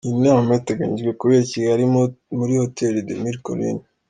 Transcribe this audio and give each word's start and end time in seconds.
Iyi 0.05 0.17
nama 0.25 0.51
iteganyijwe 0.59 1.11
kubera 1.19 1.41
i 1.45 1.49
Kigali, 1.51 1.83
muri 2.39 2.53
Hotel 2.61 2.93
des 3.07 3.17
Mille 3.21 3.41
colines. 3.45 3.83